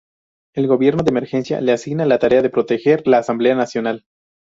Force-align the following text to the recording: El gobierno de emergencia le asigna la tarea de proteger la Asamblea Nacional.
El 0.55 0.65
gobierno 0.67 1.03
de 1.03 1.11
emergencia 1.11 1.61
le 1.61 1.73
asigna 1.73 2.07
la 2.07 2.17
tarea 2.17 2.41
de 2.41 2.49
proteger 2.49 3.05
la 3.07 3.19
Asamblea 3.19 3.53
Nacional. 3.53 4.05